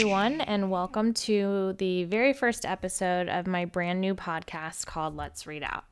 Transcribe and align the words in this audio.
everyone, 0.00 0.40
and 0.40 0.70
welcome 0.70 1.12
to 1.12 1.74
the 1.76 2.04
very 2.04 2.32
first 2.32 2.64
episode 2.64 3.28
of 3.28 3.46
my 3.46 3.66
brand 3.66 4.00
new 4.00 4.14
podcast 4.14 4.86
called 4.86 5.14
Let's 5.14 5.46
Read 5.46 5.62
Out. 5.62 5.84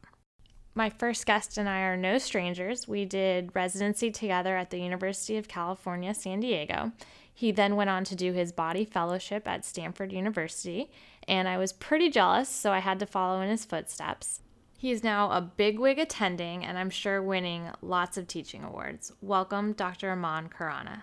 My 0.74 0.88
first 0.88 1.26
guest 1.26 1.58
and 1.58 1.68
I 1.68 1.80
are 1.80 1.94
no 1.94 2.16
strangers. 2.16 2.88
We 2.88 3.04
did 3.04 3.54
residency 3.54 4.10
together 4.10 4.56
at 4.56 4.70
the 4.70 4.78
University 4.78 5.36
of 5.36 5.46
California, 5.46 6.14
San 6.14 6.40
Diego. 6.40 6.92
He 7.34 7.52
then 7.52 7.76
went 7.76 7.90
on 7.90 8.04
to 8.04 8.16
do 8.16 8.32
his 8.32 8.50
body 8.50 8.86
fellowship 8.86 9.46
at 9.46 9.66
Stanford 9.66 10.10
University, 10.10 10.90
and 11.28 11.46
I 11.46 11.58
was 11.58 11.74
pretty 11.74 12.08
jealous, 12.08 12.48
so 12.48 12.72
I 12.72 12.78
had 12.78 12.98
to 13.00 13.06
follow 13.06 13.42
in 13.42 13.50
his 13.50 13.66
footsteps. 13.66 14.40
He 14.78 14.90
is 14.90 15.04
now 15.04 15.30
a 15.32 15.42
bigwig 15.42 15.98
attending, 15.98 16.64
and 16.64 16.78
I'm 16.78 16.88
sure 16.88 17.22
winning 17.22 17.68
lots 17.82 18.16
of 18.16 18.26
teaching 18.26 18.64
awards. 18.64 19.12
Welcome, 19.20 19.74
Dr. 19.74 20.10
Aman 20.10 20.48
Khurana. 20.48 21.02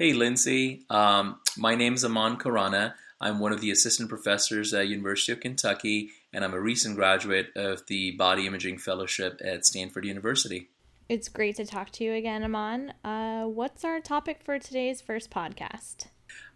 Hey, 0.00 0.12
Lindsay. 0.12 0.84
Um, 0.90 1.40
my 1.56 1.74
name 1.74 1.94
is 1.94 2.04
Aman 2.04 2.36
Khurana. 2.36 2.94
I'm 3.20 3.40
one 3.40 3.52
of 3.52 3.60
the 3.60 3.72
assistant 3.72 4.08
professors 4.08 4.72
at 4.72 4.86
University 4.86 5.32
of 5.32 5.40
Kentucky, 5.40 6.10
and 6.32 6.44
I'm 6.44 6.54
a 6.54 6.60
recent 6.60 6.94
graduate 6.94 7.48
of 7.56 7.84
the 7.88 8.12
Body 8.12 8.46
Imaging 8.46 8.78
Fellowship 8.78 9.40
at 9.44 9.66
Stanford 9.66 10.04
University. 10.04 10.68
It's 11.08 11.28
great 11.28 11.56
to 11.56 11.66
talk 11.66 11.90
to 11.94 12.04
you 12.04 12.12
again, 12.12 12.44
Aman. 12.44 12.92
Uh, 13.02 13.46
what's 13.46 13.84
our 13.84 13.98
topic 13.98 14.40
for 14.44 14.60
today's 14.60 15.00
first 15.00 15.32
podcast? 15.32 16.06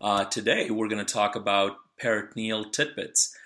Uh, 0.01 0.25
today, 0.27 0.71
we're 0.71 0.87
going 0.87 1.05
to 1.05 1.13
talk 1.13 1.35
about 1.35 1.79
peritoneal 1.99 2.71
tidbits. 2.71 3.37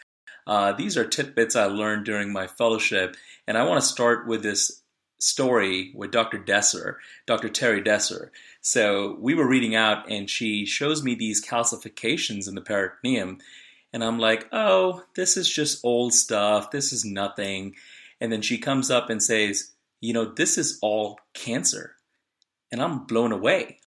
Uh, 0.46 0.72
these 0.72 0.98
are 0.98 1.06
tidbits 1.06 1.56
I 1.56 1.64
learned 1.64 2.04
during 2.04 2.30
my 2.30 2.48
fellowship, 2.48 3.16
and 3.46 3.56
I 3.56 3.62
want 3.62 3.80
to 3.80 3.86
start 3.86 4.26
with 4.26 4.42
this 4.42 4.82
story 5.18 5.92
with 5.94 6.10
Dr. 6.10 6.38
Desser, 6.38 6.96
Dr. 7.26 7.48
Terry 7.48 7.82
Desser. 7.82 8.30
So 8.60 9.16
we 9.20 9.34
were 9.34 9.48
reading 9.48 9.74
out, 9.74 10.10
and 10.10 10.28
she 10.28 10.66
shows 10.66 11.02
me 11.02 11.14
these 11.14 11.44
calcifications 11.44 12.48
in 12.48 12.54
the 12.54 12.60
peritoneum, 12.60 13.38
and 13.92 14.04
I'm 14.04 14.18
like, 14.18 14.46
oh, 14.52 15.04
this 15.14 15.36
is 15.36 15.48
just 15.48 15.84
old 15.84 16.12
stuff. 16.12 16.70
This 16.70 16.92
is 16.92 17.04
nothing. 17.04 17.76
And 18.20 18.30
then 18.30 18.42
she 18.42 18.58
comes 18.58 18.90
up 18.90 19.08
and 19.08 19.22
says, 19.22 19.70
you 20.00 20.12
know, 20.12 20.26
this 20.26 20.58
is 20.58 20.78
all 20.82 21.18
cancer. 21.32 21.94
And 22.70 22.82
I'm 22.82 23.06
blown 23.06 23.32
away. 23.32 23.78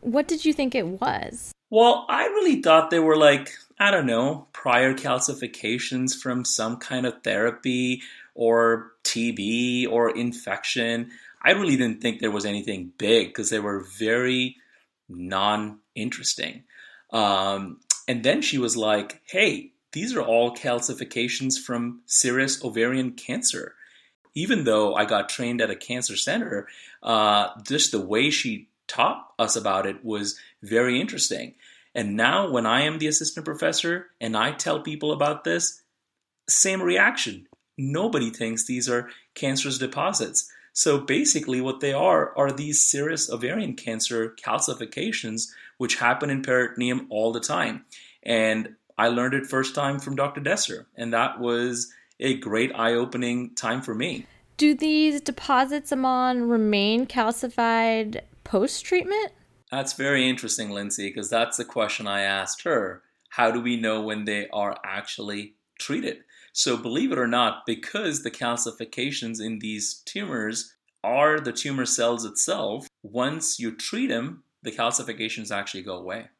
What 0.00 0.28
did 0.28 0.44
you 0.44 0.52
think 0.52 0.74
it 0.74 0.86
was? 0.86 1.52
Well, 1.70 2.04
I 2.08 2.26
really 2.26 2.60
thought 2.60 2.90
they 2.90 3.00
were 3.00 3.16
like, 3.16 3.50
I 3.78 3.90
don't 3.90 4.06
know, 4.06 4.46
prior 4.52 4.94
calcifications 4.94 6.20
from 6.20 6.44
some 6.44 6.76
kind 6.76 7.06
of 7.06 7.22
therapy 7.22 8.02
or 8.36 8.92
TB 9.04 9.90
or 9.90 10.10
infection. 10.10 11.10
I 11.42 11.52
really 11.52 11.76
didn't 11.76 12.00
think 12.00 12.20
there 12.20 12.30
was 12.30 12.46
anything 12.46 12.92
big 12.98 13.28
because 13.28 13.50
they 13.50 13.60
were 13.60 13.86
very 13.98 14.56
non 15.08 15.80
interesting. 15.94 16.64
Um, 17.10 17.80
and 18.08 18.22
then 18.22 18.42
she 18.42 18.58
was 18.58 18.76
like, 18.76 19.20
hey, 19.26 19.72
these 19.92 20.14
are 20.14 20.22
all 20.22 20.54
calcifications 20.54 21.58
from 21.58 22.02
serous 22.06 22.62
ovarian 22.62 23.12
cancer. 23.12 23.74
Even 24.34 24.64
though 24.64 24.94
I 24.94 25.06
got 25.06 25.30
trained 25.30 25.62
at 25.62 25.70
a 25.70 25.76
cancer 25.76 26.16
center, 26.16 26.68
uh, 27.02 27.48
just 27.66 27.92
the 27.92 28.00
way 28.00 28.30
she 28.30 28.68
taught 28.86 29.32
us 29.38 29.56
about 29.56 29.86
it 29.86 30.04
was 30.04 30.38
very 30.62 31.00
interesting. 31.00 31.54
And 31.94 32.14
now, 32.14 32.50
when 32.50 32.66
I 32.66 32.82
am 32.82 32.98
the 32.98 33.06
assistant 33.06 33.46
professor 33.46 34.08
and 34.20 34.36
I 34.36 34.52
tell 34.52 34.80
people 34.80 35.12
about 35.12 35.44
this, 35.44 35.82
same 36.48 36.82
reaction. 36.82 37.46
Nobody 37.78 38.30
thinks 38.30 38.64
these 38.64 38.88
are 38.88 39.10
cancerous 39.34 39.78
deposits. 39.78 40.50
So 40.72 40.98
basically, 40.98 41.60
what 41.60 41.80
they 41.80 41.92
are 41.92 42.36
are 42.36 42.52
these 42.52 42.80
serous 42.80 43.30
ovarian 43.30 43.74
cancer 43.74 44.34
calcifications, 44.42 45.48
which 45.78 45.96
happen 45.96 46.28
in 46.28 46.42
peritoneum 46.42 47.06
all 47.10 47.32
the 47.32 47.40
time. 47.40 47.84
And 48.22 48.76
I 48.98 49.08
learned 49.08 49.34
it 49.34 49.46
first 49.46 49.74
time 49.74 49.98
from 49.98 50.16
Dr. 50.16 50.40
Desser, 50.40 50.86
and 50.96 51.12
that 51.12 51.40
was 51.40 51.92
a 52.20 52.38
great 52.38 52.72
eye 52.74 52.92
opening 52.92 53.54
time 53.54 53.82
for 53.82 53.94
me. 53.94 54.26
Do 54.56 54.74
these 54.74 55.20
deposits, 55.20 55.92
Aman, 55.92 56.48
remain 56.48 57.06
calcified 57.06 58.22
post 58.44 58.84
treatment? 58.84 59.32
That's 59.70 59.92
very 59.92 60.28
interesting, 60.28 60.70
Lindsay, 60.70 61.08
because 61.08 61.28
that's 61.28 61.56
the 61.56 61.64
question 61.64 62.06
I 62.06 62.22
asked 62.22 62.62
her. 62.62 63.02
How 63.30 63.50
do 63.50 63.60
we 63.60 63.76
know 63.76 64.00
when 64.00 64.24
they 64.24 64.48
are 64.48 64.78
actually 64.84 65.54
treated? 65.78 66.18
So, 66.58 66.78
believe 66.78 67.12
it 67.12 67.18
or 67.18 67.26
not, 67.26 67.66
because 67.66 68.22
the 68.22 68.30
calcifications 68.30 69.42
in 69.42 69.58
these 69.58 70.00
tumors 70.06 70.74
are 71.04 71.38
the 71.38 71.52
tumor 71.52 71.84
cells 71.84 72.24
itself, 72.24 72.88
once 73.02 73.58
you 73.60 73.76
treat 73.76 74.06
them, 74.06 74.42
the 74.62 74.72
calcifications 74.72 75.50
actually 75.50 75.82
go 75.82 75.98
away. 75.98 76.30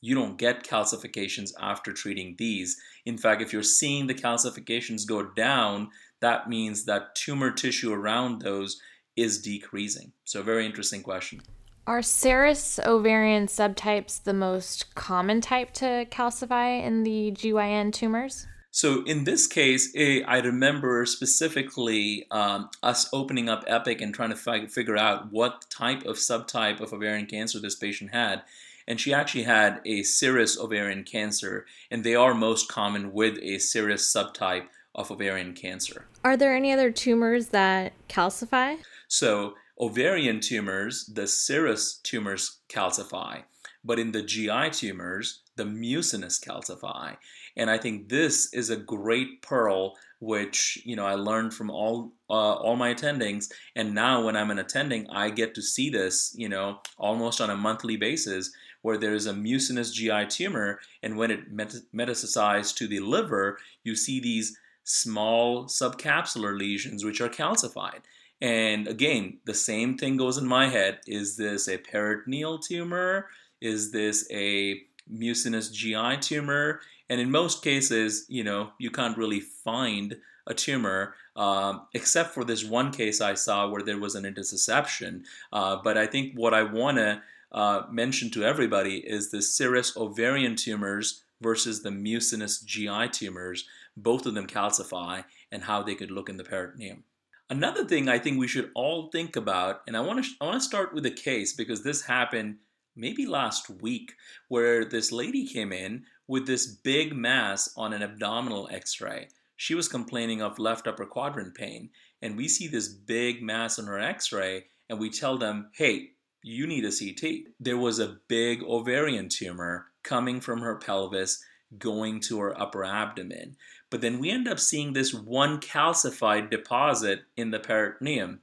You 0.00 0.14
don't 0.14 0.38
get 0.38 0.64
calcifications 0.64 1.52
after 1.60 1.92
treating 1.92 2.34
these. 2.38 2.78
In 3.04 3.18
fact, 3.18 3.42
if 3.42 3.52
you're 3.52 3.62
seeing 3.62 4.06
the 4.06 4.14
calcifications 4.14 5.06
go 5.06 5.22
down, 5.22 5.90
that 6.22 6.48
means 6.48 6.86
that 6.86 7.14
tumor 7.14 7.50
tissue 7.50 7.92
around 7.92 8.40
those 8.40 8.80
is 9.16 9.42
decreasing. 9.42 10.12
So, 10.24 10.42
very 10.42 10.64
interesting 10.64 11.02
question. 11.02 11.42
Are 11.86 12.00
serous 12.00 12.78
ovarian 12.86 13.48
subtypes 13.48 14.22
the 14.22 14.32
most 14.32 14.94
common 14.94 15.42
type 15.42 15.74
to 15.74 16.06
calcify 16.10 16.82
in 16.82 17.02
the 17.02 17.32
GYN 17.32 17.92
tumors? 17.92 18.46
So 18.74 19.04
in 19.04 19.24
this 19.24 19.46
case, 19.46 19.92
eh, 19.94 20.22
I 20.26 20.38
remember 20.38 21.04
specifically 21.04 22.26
um, 22.30 22.70
us 22.82 23.06
opening 23.12 23.50
up 23.50 23.64
Epic 23.66 24.00
and 24.00 24.14
trying 24.14 24.30
to 24.30 24.36
fi- 24.36 24.66
figure 24.66 24.96
out 24.96 25.30
what 25.30 25.66
type 25.68 26.06
of 26.06 26.16
subtype 26.16 26.80
of 26.80 26.94
ovarian 26.94 27.26
cancer 27.26 27.60
this 27.60 27.74
patient 27.74 28.12
had. 28.14 28.42
And 28.88 28.98
she 28.98 29.12
actually 29.12 29.44
had 29.44 29.82
a 29.84 30.02
serous 30.02 30.58
ovarian 30.58 31.04
cancer, 31.04 31.66
and 31.90 32.02
they 32.02 32.14
are 32.14 32.34
most 32.34 32.68
common 32.68 33.12
with 33.12 33.38
a 33.42 33.58
serous 33.58 34.10
subtype 34.10 34.64
of 34.94 35.10
ovarian 35.10 35.52
cancer. 35.52 36.06
Are 36.24 36.36
there 36.36 36.56
any 36.56 36.72
other 36.72 36.90
tumors 36.90 37.48
that 37.48 37.92
calcify? 38.08 38.78
So, 39.06 39.54
ovarian 39.78 40.40
tumors, 40.40 41.04
the 41.12 41.26
serous 41.26 42.00
tumors 42.02 42.60
calcify, 42.68 43.42
but 43.84 43.98
in 43.98 44.12
the 44.12 44.22
GI 44.22 44.70
tumors, 44.70 45.42
the 45.56 45.66
mucinous 45.66 46.40
calcify. 46.40 47.16
And 47.56 47.70
I 47.70 47.78
think 47.78 48.08
this 48.08 48.52
is 48.52 48.70
a 48.70 48.76
great 48.76 49.42
pearl, 49.42 49.94
which 50.20 50.80
you 50.84 50.96
know 50.96 51.04
I 51.04 51.14
learned 51.14 51.54
from 51.54 51.70
all 51.70 52.12
uh, 52.30 52.54
all 52.54 52.76
my 52.76 52.94
attendings, 52.94 53.50
and 53.76 53.94
now 53.94 54.24
when 54.24 54.36
I'm 54.36 54.50
an 54.50 54.58
attending, 54.58 55.08
I 55.10 55.30
get 55.30 55.54
to 55.56 55.62
see 55.62 55.90
this, 55.90 56.34
you 56.36 56.48
know, 56.48 56.80
almost 56.98 57.40
on 57.40 57.50
a 57.50 57.56
monthly 57.56 57.96
basis, 57.96 58.52
where 58.82 58.96
there 58.96 59.14
is 59.14 59.26
a 59.26 59.34
mucinous 59.34 59.92
GI 59.92 60.26
tumor, 60.26 60.80
and 61.02 61.16
when 61.16 61.30
it 61.30 61.52
met- 61.52 61.82
metastasizes 61.94 62.74
to 62.76 62.86
the 62.86 63.00
liver, 63.00 63.58
you 63.84 63.94
see 63.94 64.20
these 64.20 64.56
small 64.84 65.64
subcapsular 65.64 66.58
lesions 66.58 67.04
which 67.04 67.20
are 67.20 67.28
calcified. 67.28 68.00
And 68.40 68.88
again, 68.88 69.38
the 69.44 69.54
same 69.54 69.96
thing 69.96 70.16
goes 70.16 70.38
in 70.38 70.46
my 70.46 70.68
head: 70.68 71.00
is 71.06 71.36
this 71.36 71.68
a 71.68 71.78
peritoneal 71.78 72.58
tumor? 72.58 73.28
Is 73.60 73.92
this 73.92 74.26
a 74.32 74.82
mucinous 75.08 75.68
GI 75.68 76.16
tumor? 76.20 76.80
And 77.12 77.20
in 77.20 77.30
most 77.30 77.62
cases, 77.62 78.24
you 78.30 78.42
know, 78.42 78.70
you 78.78 78.90
can't 78.90 79.18
really 79.18 79.40
find 79.40 80.16
a 80.46 80.54
tumor, 80.54 81.14
um, 81.36 81.86
except 81.92 82.32
for 82.32 82.42
this 82.42 82.64
one 82.64 82.90
case 82.90 83.20
I 83.20 83.34
saw 83.34 83.68
where 83.68 83.82
there 83.82 83.98
was 83.98 84.14
an 84.14 84.24
intussusception. 84.24 85.24
Uh, 85.52 85.76
but 85.84 85.98
I 85.98 86.06
think 86.06 86.32
what 86.34 86.54
I 86.54 86.62
want 86.62 86.96
to 86.96 87.20
uh, 87.52 87.82
mention 87.90 88.30
to 88.30 88.44
everybody 88.44 88.96
is 88.96 89.30
the 89.30 89.42
serous 89.42 89.94
ovarian 89.94 90.56
tumors 90.56 91.22
versus 91.42 91.82
the 91.82 91.90
mucinous 91.90 92.62
GI 92.62 93.08
tumors. 93.08 93.68
Both 93.94 94.24
of 94.24 94.32
them 94.32 94.46
calcify 94.46 95.24
and 95.50 95.64
how 95.64 95.82
they 95.82 95.94
could 95.94 96.10
look 96.10 96.30
in 96.30 96.38
the 96.38 96.44
peritoneum. 96.44 97.04
Another 97.50 97.84
thing 97.84 98.08
I 98.08 98.18
think 98.18 98.38
we 98.38 98.48
should 98.48 98.70
all 98.74 99.10
think 99.10 99.36
about, 99.36 99.82
and 99.86 99.98
I 99.98 100.00
want 100.00 100.24
to 100.24 100.30
I 100.40 100.46
want 100.46 100.62
to 100.62 100.66
start 100.66 100.94
with 100.94 101.04
a 101.04 101.10
case 101.10 101.52
because 101.52 101.82
this 101.82 102.00
happened 102.00 102.56
maybe 102.96 103.26
last 103.26 103.68
week, 103.68 104.14
where 104.48 104.86
this 104.86 105.12
lady 105.12 105.46
came 105.46 105.72
in 105.72 106.04
with 106.26 106.46
this 106.46 106.66
big 106.66 107.14
mass 107.14 107.72
on 107.76 107.92
an 107.92 108.02
abdominal 108.02 108.68
x 108.72 109.00
ray. 109.00 109.28
She 109.56 109.74
was 109.74 109.88
complaining 109.88 110.42
of 110.42 110.58
left 110.58 110.86
upper 110.86 111.06
quadrant 111.06 111.54
pain, 111.54 111.90
and 112.20 112.36
we 112.36 112.48
see 112.48 112.66
this 112.68 112.88
big 112.88 113.42
mass 113.42 113.78
on 113.78 113.86
her 113.86 113.98
x 113.98 114.32
ray, 114.32 114.64
and 114.88 114.98
we 114.98 115.10
tell 115.10 115.38
them, 115.38 115.70
hey, 115.74 116.10
you 116.42 116.66
need 116.66 116.84
a 116.84 116.90
CT. 116.90 117.54
There 117.60 117.76
was 117.76 117.98
a 117.98 118.16
big 118.28 118.62
ovarian 118.62 119.28
tumor 119.28 119.86
coming 120.02 120.40
from 120.40 120.60
her 120.60 120.76
pelvis 120.76 121.42
going 121.78 122.20
to 122.20 122.40
her 122.40 122.60
upper 122.60 122.84
abdomen. 122.84 123.56
But 123.90 124.00
then 124.00 124.18
we 124.18 124.30
end 124.30 124.48
up 124.48 124.58
seeing 124.58 124.92
this 124.92 125.14
one 125.14 125.60
calcified 125.60 126.50
deposit 126.50 127.20
in 127.36 127.50
the 127.50 127.60
peritoneum. 127.60 128.40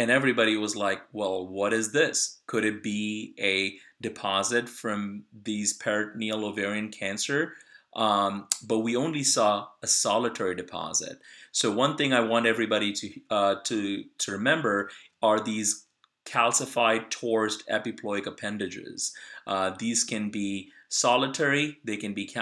And 0.00 0.10
everybody 0.10 0.56
was 0.56 0.76
like, 0.76 1.02
well, 1.12 1.46
what 1.46 1.74
is 1.74 1.92
this? 1.92 2.40
Could 2.46 2.64
it 2.64 2.82
be 2.82 3.34
a 3.38 3.76
deposit 4.00 4.66
from 4.66 5.24
these 5.44 5.74
peritoneal 5.74 6.46
ovarian 6.46 6.88
cancer? 6.88 7.52
Um, 7.94 8.48
but 8.66 8.78
we 8.78 8.96
only 8.96 9.22
saw 9.22 9.66
a 9.82 9.86
solitary 9.86 10.54
deposit. 10.54 11.18
So 11.52 11.70
one 11.70 11.98
thing 11.98 12.14
I 12.14 12.20
want 12.20 12.46
everybody 12.46 12.94
to 12.94 13.20
uh, 13.28 13.54
to 13.64 14.04
to 14.16 14.32
remember 14.32 14.88
are 15.20 15.38
these 15.38 15.84
calcified 16.24 17.10
torsed 17.10 17.68
epiploic 17.68 18.24
appendages. 18.24 19.12
Uh, 19.46 19.72
these 19.78 20.02
can 20.02 20.30
be 20.30 20.70
solitary, 20.88 21.76
they 21.84 21.98
can 21.98 22.14
be 22.14 22.34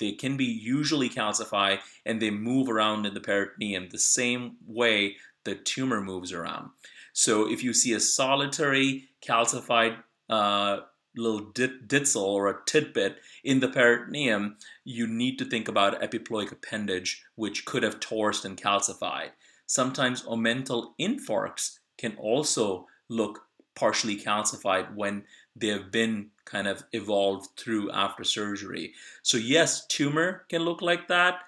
they 0.00 0.12
can 0.12 0.36
be 0.36 0.44
usually 0.44 1.08
calcified 1.08 1.78
and 2.04 2.20
they 2.20 2.30
move 2.30 2.68
around 2.68 3.06
in 3.06 3.14
the 3.14 3.20
peritoneum 3.20 3.90
the 3.90 3.98
same 3.98 4.56
way 4.66 5.14
the 5.44 5.54
tumor 5.54 6.00
moves 6.00 6.32
around. 6.32 6.70
So 7.16 7.50
if 7.50 7.64
you 7.64 7.72
see 7.72 7.94
a 7.94 7.98
solitary 7.98 9.08
calcified 9.26 9.96
uh, 10.28 10.80
little 11.16 11.46
dit- 11.54 11.88
ditzel 11.88 12.20
or 12.20 12.50
a 12.50 12.58
tidbit 12.66 13.20
in 13.42 13.60
the 13.60 13.68
peritoneum, 13.68 14.58
you 14.84 15.06
need 15.06 15.38
to 15.38 15.46
think 15.46 15.66
about 15.66 16.02
epiploic 16.02 16.52
appendage, 16.52 17.24
which 17.34 17.64
could 17.64 17.82
have 17.82 18.00
torsed 18.00 18.44
and 18.44 18.54
calcified. 18.54 19.30
Sometimes 19.64 20.24
omental 20.24 20.90
infarcts 21.00 21.78
can 21.96 22.14
also 22.18 22.86
look 23.08 23.46
partially 23.74 24.18
calcified 24.18 24.94
when 24.94 25.24
they 25.56 25.68
have 25.68 25.90
been 25.90 26.28
kind 26.44 26.68
of 26.68 26.84
evolved 26.92 27.48
through 27.56 27.90
after 27.92 28.24
surgery. 28.24 28.92
So, 29.22 29.38
yes, 29.38 29.86
tumor 29.86 30.44
can 30.50 30.64
look 30.64 30.82
like 30.82 31.08
that, 31.08 31.38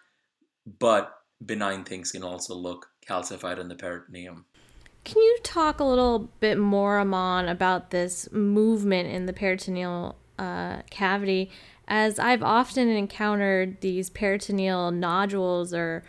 but 0.79 1.13
benign 1.45 1.85
things 1.85 2.13
can 2.13 2.25
also 2.25 2.55
look 2.55 2.89
calcified 3.07 3.59
in 3.59 3.69
the 3.69 3.77
peritoneum. 3.77 4.47
Can 5.05 5.23
you 5.23 5.39
talk 5.43 5.81
a 5.81 5.85
little 5.85 6.31
bit 6.41 6.59
more, 6.59 6.99
Aman, 6.99 7.49
about 7.49 7.91
this 7.91 8.31
movement 8.31 9.09
in 9.09 9.27
the 9.27 9.33
peritoneal 9.33 10.17
uh, 10.39 10.83
cavity? 10.91 11.51
As 11.87 12.19
I've 12.19 12.43
often 12.43 12.89
encountered 12.89 13.81
these 13.81 14.11
peritoneal 14.11 14.91
nodules 14.91 15.73
or 15.73 16.05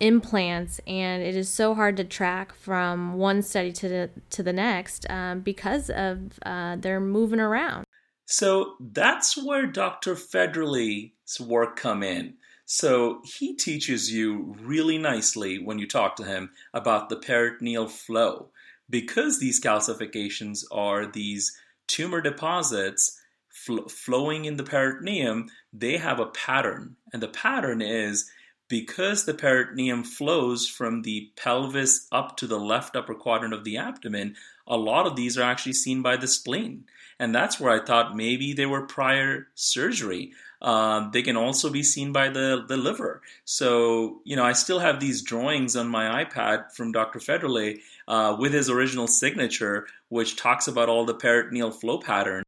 implants, 0.00 0.80
and 0.86 1.22
it 1.22 1.36
is 1.36 1.48
so 1.48 1.74
hard 1.74 1.96
to 1.96 2.04
track 2.04 2.54
from 2.54 3.14
one 3.14 3.42
study 3.42 3.72
to 3.72 3.88
the 3.88 4.10
to 4.30 4.42
the 4.42 4.52
next 4.52 5.08
um, 5.08 5.40
because 5.40 5.88
of 5.90 6.38
uh, 6.44 6.76
they're 6.76 7.00
moving 7.00 7.40
around. 7.40 7.86
So 8.26 8.74
that's 8.80 9.36
where 9.42 9.66
Dr. 9.66 10.16
Federle's 10.16 11.40
work 11.40 11.76
come 11.76 12.02
in. 12.02 12.34
So 12.66 13.20
he 13.24 13.54
teaches 13.54 14.12
you 14.12 14.56
really 14.60 14.98
nicely 14.98 15.58
when 15.58 15.78
you 15.78 15.86
talk 15.86 16.16
to 16.16 16.24
him 16.24 16.50
about 16.72 17.08
the 17.08 17.16
peritoneal 17.16 17.88
flow. 17.88 18.50
Because 18.88 19.38
these 19.38 19.60
calcifications 19.60 20.64
are 20.70 21.06
these 21.06 21.56
tumor 21.86 22.20
deposits 22.20 23.20
fl- 23.48 23.88
flowing 23.88 24.44
in 24.44 24.56
the 24.56 24.62
peritoneum, 24.62 25.48
they 25.72 25.96
have 25.96 26.20
a 26.20 26.26
pattern. 26.26 26.96
And 27.12 27.22
the 27.22 27.28
pattern 27.28 27.80
is 27.80 28.30
because 28.68 29.24
the 29.24 29.34
peritoneum 29.34 30.04
flows 30.04 30.68
from 30.68 31.02
the 31.02 31.30
pelvis 31.36 32.06
up 32.10 32.36
to 32.38 32.46
the 32.46 32.58
left 32.58 32.96
upper 32.96 33.14
quadrant 33.14 33.54
of 33.54 33.64
the 33.64 33.76
abdomen, 33.76 34.36
a 34.66 34.76
lot 34.76 35.06
of 35.06 35.16
these 35.16 35.36
are 35.36 35.42
actually 35.42 35.74
seen 35.74 36.02
by 36.02 36.16
the 36.16 36.26
spleen. 36.26 36.84
And 37.18 37.34
that's 37.34 37.60
where 37.60 37.72
I 37.72 37.84
thought 37.84 38.16
maybe 38.16 38.52
they 38.52 38.66
were 38.66 38.86
prior 38.86 39.48
surgery. 39.54 40.32
Um, 40.64 41.10
they 41.12 41.20
can 41.20 41.36
also 41.36 41.68
be 41.68 41.82
seen 41.82 42.10
by 42.10 42.30
the, 42.30 42.64
the 42.66 42.78
liver. 42.78 43.20
So, 43.44 44.22
you 44.24 44.34
know, 44.34 44.44
I 44.44 44.52
still 44.52 44.78
have 44.78 44.98
these 44.98 45.20
drawings 45.20 45.76
on 45.76 45.88
my 45.88 46.24
iPad 46.24 46.72
from 46.72 46.90
Dr. 46.90 47.18
Federle 47.18 47.78
uh, 48.08 48.36
with 48.38 48.54
his 48.54 48.70
original 48.70 49.06
signature, 49.06 49.86
which 50.08 50.36
talks 50.36 50.66
about 50.66 50.88
all 50.88 51.04
the 51.04 51.12
peritoneal 51.12 51.70
flow 51.70 51.98
pattern. 51.98 52.42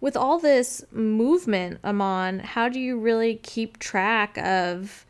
With 0.00 0.16
all 0.16 0.40
this 0.40 0.84
movement, 0.90 1.78
Aman, 1.84 2.40
how 2.40 2.68
do 2.68 2.80
you 2.80 2.98
really 2.98 3.36
keep 3.36 3.78
track 3.78 4.36
of 4.38 5.06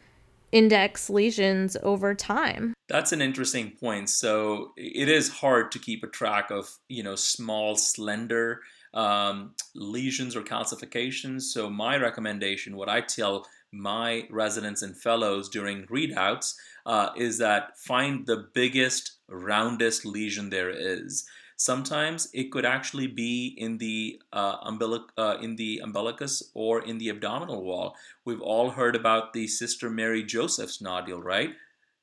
index 0.52 1.08
lesions 1.08 1.78
over 1.82 2.14
time? 2.14 2.74
That's 2.88 3.12
an 3.12 3.22
interesting 3.22 3.70
point. 3.70 4.10
So 4.10 4.72
it 4.76 5.08
is 5.08 5.30
hard 5.30 5.72
to 5.72 5.78
keep 5.78 6.04
a 6.04 6.06
track 6.06 6.50
of, 6.50 6.76
you 6.90 7.02
know, 7.02 7.14
small, 7.14 7.76
slender 7.76 8.60
um, 8.94 9.54
lesions 9.74 10.36
or 10.36 10.42
calcifications. 10.42 11.42
So, 11.42 11.70
my 11.70 11.96
recommendation, 11.96 12.76
what 12.76 12.88
I 12.88 13.00
tell 13.00 13.46
my 13.72 14.26
residents 14.30 14.82
and 14.82 14.96
fellows 14.96 15.48
during 15.48 15.86
readouts, 15.86 16.54
uh, 16.84 17.10
is 17.16 17.38
that 17.38 17.78
find 17.78 18.26
the 18.26 18.48
biggest, 18.54 19.12
roundest 19.28 20.04
lesion 20.04 20.50
there 20.50 20.70
is. 20.70 21.26
Sometimes 21.56 22.28
it 22.34 22.50
could 22.50 22.64
actually 22.64 23.06
be 23.06 23.54
in 23.56 23.78
the 23.78 24.20
uh, 24.32 24.68
umbilic, 24.68 25.04
uh, 25.16 25.36
in 25.40 25.54
the 25.56 25.80
umbilicus 25.84 26.42
or 26.54 26.82
in 26.82 26.98
the 26.98 27.08
abdominal 27.08 27.62
wall. 27.62 27.94
We've 28.24 28.40
all 28.40 28.70
heard 28.70 28.96
about 28.96 29.32
the 29.32 29.46
Sister 29.46 29.88
Mary 29.88 30.24
Joseph's 30.24 30.80
nodule, 30.80 31.22
right? 31.22 31.50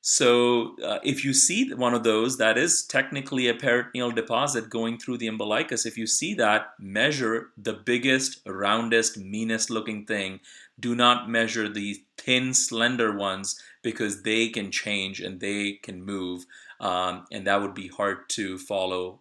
So 0.02 0.76
uh, 0.82 0.98
if 1.04 1.24
you 1.24 1.34
see 1.34 1.74
one 1.74 1.92
of 1.92 2.04
those, 2.04 2.38
that 2.38 2.56
is 2.56 2.82
technically 2.84 3.48
a 3.48 3.54
peritoneal 3.54 4.12
deposit 4.12 4.70
going 4.70 4.98
through 4.98 5.18
the 5.18 5.28
umbilicus. 5.28 5.84
If 5.84 5.98
you 5.98 6.06
see 6.06 6.32
that, 6.34 6.72
measure 6.78 7.50
the 7.58 7.74
biggest, 7.74 8.40
roundest, 8.46 9.18
meanest 9.18 9.68
looking 9.68 10.06
thing. 10.06 10.40
Do 10.78 10.94
not 10.94 11.28
measure 11.28 11.68
the 11.68 12.02
thin, 12.16 12.54
slender 12.54 13.14
ones 13.14 13.60
because 13.82 14.22
they 14.22 14.48
can 14.48 14.70
change 14.70 15.20
and 15.20 15.38
they 15.38 15.72
can 15.82 16.02
move. 16.02 16.46
Um, 16.80 17.26
and 17.30 17.46
that 17.46 17.60
would 17.60 17.74
be 17.74 17.88
hard 17.88 18.30
to 18.30 18.56
follow 18.56 19.20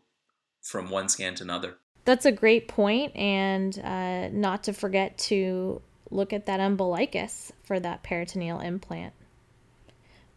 from 0.62 0.90
one 0.90 1.10
scan 1.10 1.36
to 1.36 1.44
another. 1.44 1.76
That's 2.06 2.26
a 2.26 2.32
great 2.32 2.70
point, 2.70 3.16
and 3.16 3.78
uh, 3.84 4.30
not 4.30 4.64
to 4.64 4.74
forget 4.74 5.18
to 5.18 5.82
look 6.10 6.32
at 6.32 6.46
that 6.46 6.60
umbilicus 6.60 7.52
for 7.64 7.80
that 7.82 8.02
peritoneal 8.04 8.62
implant. 8.62 9.14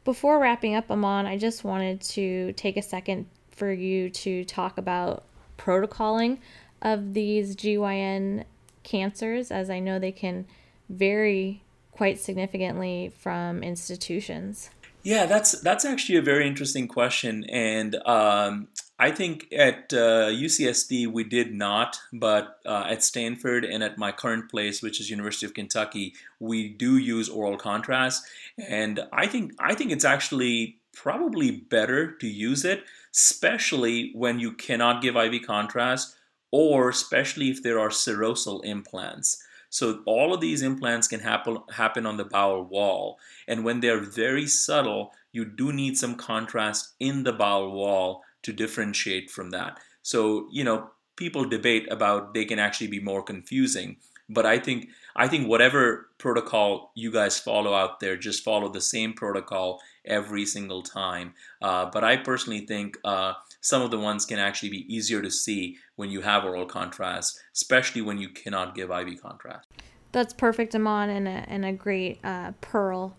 Before 0.05 0.41
wrapping 0.41 0.75
up, 0.75 0.91
Aman, 0.91 1.27
I 1.27 1.39
just 1.39 1.63
wanted 1.63 2.01
to 2.01 2.53
take 2.55 2.77
a 2.77 2.83
second 2.83 3.27
for 3.53 3.71
you 3.71 4.11
to 4.11 4.45
talk 4.45 4.77
about 4.77 5.25
protocoling 5.57 6.39
of 6.81 7.15
these 7.15 7.55
GYN 7.55 8.45
cancers, 8.83 9.53
as 9.53 9.71
I 9.71 9.79
know 9.79 10.01
they 10.01 10.11
can 10.11 10.47
vary 10.89 11.63
quite 11.93 12.19
significantly 12.19 13.13
from 13.17 13.63
institutions. 13.63 14.71
Yeah, 15.03 15.27
that's 15.27 15.61
that's 15.61 15.85
actually 15.85 16.17
a 16.17 16.23
very 16.23 16.47
interesting 16.47 16.87
question, 16.87 17.45
and 17.51 17.97
um, 18.07 18.69
I 19.01 19.11
think 19.11 19.53
at 19.53 19.93
uh, 19.93 20.31
UCSD 20.31 21.09
we 21.09 21.25
did 21.25 21.53
not, 21.53 21.99
but 22.13 22.61
uh, 22.65 22.85
at 22.89 23.03
Stanford 23.03 23.65
and 23.65 23.83
at 23.83 23.99
my 23.99 24.13
current 24.13 24.49
place, 24.49 24.81
which 24.81 25.01
is 25.01 25.11
University 25.11 25.45
of 25.45 25.55
Kentucky, 25.55 26.15
we 26.39 26.69
do 26.69 26.99
use 26.99 27.29
oral 27.29 27.57
contrast, 27.57 28.23
and 28.59 29.01
I 29.13 29.27
think 29.27 29.55
I 29.59 29.75
think 29.75 29.91
it's 29.91 30.05
actually 30.05 30.79
probably 30.93 31.51
better 31.51 32.13
to 32.19 32.29
use 32.29 32.65
it, 32.65 32.85
especially 33.13 34.13
when 34.15 34.39
you 34.39 34.53
cannot 34.53 35.03
give 35.03 35.17
IV 35.17 35.45
contrast, 35.45 36.15
or 36.53 36.91
especially 36.91 37.51
if 37.51 37.61
there 37.65 37.81
are 37.81 37.89
serosal 37.89 38.65
implants. 38.65 39.43
So 39.73 40.03
all 40.05 40.35
of 40.35 40.43
these 40.43 40.61
implants 40.61 41.09
can 41.09 41.21
happen 41.21 41.57
happen 41.75 42.05
on 42.05 42.19
the 42.19 42.27
bowel 42.27 42.63
wall, 42.63 43.19
and 43.49 43.65
when 43.65 43.81
they're 43.81 44.01
very 44.01 44.47
subtle, 44.47 45.13
you 45.33 45.47
do 45.47 45.73
need 45.73 45.97
some 45.97 46.15
contrast 46.15 46.93
in 47.01 47.23
the 47.23 47.33
bowel 47.33 47.73
wall 47.73 48.23
to 48.43 48.53
differentiate 48.53 49.31
from 49.31 49.49
that. 49.51 49.79
So, 50.03 50.47
you 50.53 50.63
know, 50.63 50.91
people 51.17 51.47
debate 51.47 51.91
about 51.91 52.35
they 52.35 52.45
can 52.45 52.59
actually 52.59 52.89
be 52.89 53.01
more 53.01 53.23
confusing, 53.23 53.97
but 54.29 54.45
I 54.45 54.59
think 54.59 54.91
I 55.17 55.27
think 55.27 55.49
whatever 55.49 56.11
protocol 56.19 56.93
you 56.95 57.11
guys 57.11 57.39
follow 57.39 57.73
out 57.73 58.01
there, 58.01 58.19
just 58.19 58.45
follow 58.45 58.69
the 58.69 58.81
same 58.83 59.15
protocol 59.15 59.81
every 60.05 60.45
single 60.45 60.83
time. 60.83 61.33
Uh, 61.63 61.87
but 61.87 62.05
I 62.05 62.19
personally 62.19 62.67
think 62.67 62.99
uh, 63.05 63.33
some 63.63 63.81
of 63.81 63.91
the 63.91 63.99
ones 63.99 64.27
can 64.27 64.39
actually 64.39 64.69
be 64.69 64.95
easier 64.95 65.23
to 65.23 65.31
see 65.31 65.79
when 65.97 66.11
you 66.11 66.21
have 66.21 66.45
oral 66.45 66.67
contrast, 66.67 67.41
especially 67.55 68.03
when 68.03 68.19
you 68.19 68.29
cannot 68.29 68.75
give 68.75 68.91
IV 68.91 69.23
contrast. 69.23 69.69
That's 70.11 70.35
perfect, 70.35 70.75
Aman, 70.75 71.09
and 71.09 71.27
a, 71.27 71.45
and 71.49 71.65
a 71.65 71.73
great 71.73 72.19
uh, 72.23 72.53
pearl 72.61 73.17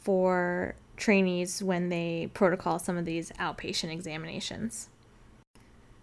for 0.00 0.74
trainees 0.96 1.62
when 1.62 1.90
they 1.90 2.30
protocol 2.34 2.78
some 2.78 2.96
of 2.96 3.04
these 3.04 3.30
outpatient 3.32 3.92
examinations. 3.92 4.88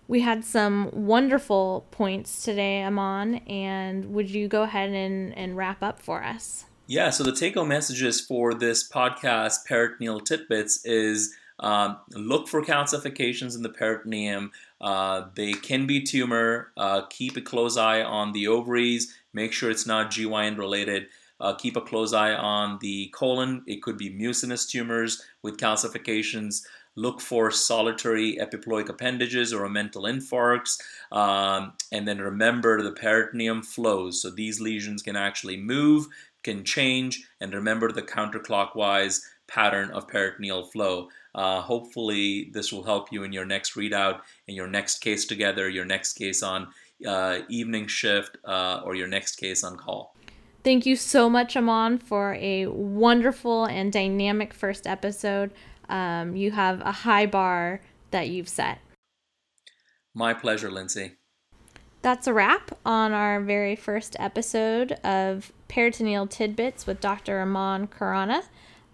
We 0.08 0.22
had 0.22 0.46
some 0.46 0.90
wonderful 0.92 1.86
points 1.90 2.44
today, 2.44 2.84
Aman, 2.84 3.36
and 3.48 4.14
would 4.14 4.30
you 4.30 4.48
go 4.48 4.64
ahead 4.64 4.92
and, 4.92 5.36
and 5.38 5.58
wrap 5.58 5.82
up 5.82 6.00
for 6.00 6.24
us? 6.24 6.66
Yeah, 6.86 7.10
so 7.10 7.24
the 7.24 7.32
take 7.32 7.56
home 7.56 7.70
messages 7.70 8.22
for 8.22 8.54
this 8.54 8.88
podcast, 8.88 9.66
Peritoneal 9.66 10.20
Tidbits, 10.20 10.86
is 10.86 11.34
um, 11.62 11.98
look 12.10 12.48
for 12.48 12.64
calcifications 12.64 13.56
in 13.56 13.62
the 13.62 13.70
peritoneum. 13.70 14.52
Uh, 14.82 15.28
they 15.36 15.54
can 15.54 15.86
be 15.86 16.02
tumor. 16.02 16.72
Uh, 16.76 17.04
keep 17.10 17.38
a 17.38 17.42
close 17.42 17.78
eye 17.78 18.02
on 18.02 18.34
the 18.34 18.48
ovaries. 18.48 19.16
Make 19.34 19.54
sure 19.54 19.70
it's 19.70 19.86
not 19.86 20.12
GYN 20.12 20.58
related. 20.58 21.08
Uh, 21.40 21.56
keep 21.56 21.76
a 21.76 21.82
close 21.82 22.14
eye 22.14 22.34
on 22.34 22.80
the 22.82 23.10
colon. 23.14 23.64
It 23.68 23.82
could 23.82 23.98
be 23.98 24.10
mucinous 24.10 24.66
tumors 24.66 25.24
with 25.44 25.58
calcifications. 25.58 26.64
Look 26.96 27.22
for 27.22 27.52
solitary 27.52 28.38
epiploic 28.38 28.90
appendages 28.90 29.54
or 29.54 29.68
omental 29.68 30.04
infarcts. 30.10 30.80
Um, 31.16 31.74
and 31.92 32.08
then 32.08 32.20
remember 32.20 32.82
the 32.82 32.92
peritoneum 32.92 33.64
flows. 33.64 34.22
So 34.22 34.30
these 34.30 34.60
lesions 34.60 35.02
can 35.02 35.16
actually 35.16 35.58
move, 35.58 36.08
can 36.44 36.64
change, 36.64 37.24
and 37.40 37.54
remember 37.54 37.92
the 37.92 38.02
counterclockwise 38.02 39.22
pattern 39.48 39.92
of 39.92 40.08
peritoneal 40.08 40.66
flow. 40.66 41.10
Uh, 41.34 41.62
hopefully, 41.62 42.50
this 42.54 42.72
will 42.72 42.84
help 42.84 43.12
you 43.12 43.24
in 43.24 43.32
your 43.32 43.46
next 43.46 43.76
readout, 43.76 44.22
in 44.48 44.56
your 44.56 44.68
next 44.68 45.00
case 45.00 45.26
together, 45.26 45.70
your 45.70 45.86
next 45.86 46.14
case 46.14 46.44
on 46.44 46.68
uh, 47.08 47.40
evening 47.50 47.88
shift 47.88 48.38
uh, 48.46 48.82
or 48.84 48.96
your 48.96 49.08
next 49.08 49.38
case 49.38 49.64
on 49.64 49.78
call. 49.78 50.16
Thank 50.64 50.86
you 50.86 50.96
so 50.96 51.30
much, 51.30 51.58
Aman, 51.58 52.00
for 52.00 52.36
a 52.36 52.68
wonderful 52.68 53.66
and 53.66 53.92
dynamic 53.92 54.54
first 54.54 54.86
episode. 54.86 55.52
Um, 55.90 56.36
you 56.36 56.52
have 56.52 56.82
a 56.82 56.92
high 56.92 57.26
bar 57.26 57.82
that 58.12 58.30
you've 58.30 58.50
set. 58.50 58.80
My 60.14 60.34
pleasure, 60.34 60.70
Lindsay. 60.70 61.14
That's 62.02 62.28
a 62.28 62.34
wrap 62.34 62.78
on 62.86 63.12
our 63.12 63.40
very 63.42 63.76
first 63.76 64.16
episode 64.20 64.94
of 65.04 65.52
Peritoneal 65.68 66.28
Tidbits 66.28 66.86
with 66.86 67.00
Dr. 67.00 67.40
Aman 67.42 67.88
Khurana. 67.88 68.44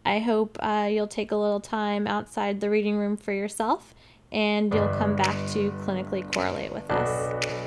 I 0.07 0.19
hope 0.19 0.57
uh, 0.61 0.87
you'll 0.89 1.07
take 1.07 1.33
a 1.33 1.35
little 1.35 1.59
time 1.59 2.07
outside 2.07 2.61
the 2.61 2.69
reading 2.69 2.95
room 2.97 3.17
for 3.17 3.33
yourself 3.33 3.93
and 4.31 4.73
you'll 4.73 4.87
come 4.97 5.17
back 5.17 5.35
to 5.51 5.71
clinically 5.71 6.23
correlate 6.33 6.71
with 6.71 6.89
us. 6.89 7.66